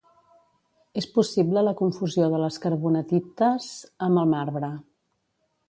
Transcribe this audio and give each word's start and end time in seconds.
És 1.01 1.07
possible 1.17 1.63
la 1.67 1.73
confusió 1.81 2.29
de 2.35 2.39
les 2.45 2.57
carbonatites 2.65 3.69
amb 4.09 4.23
el 4.25 4.33
marbre. 4.35 4.75